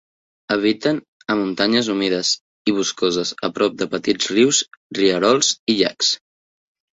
Habiten 0.53 1.01
a 1.33 1.35
muntanyes 1.41 1.89
humides 1.93 2.31
i 2.71 2.75
boscoses 2.77 3.35
a 3.49 3.51
prop 3.59 3.77
de 3.83 3.89
petits 3.93 4.33
rius, 4.33 4.63
rierols 5.01 5.53
i 5.75 5.79
llacs. 5.83 6.11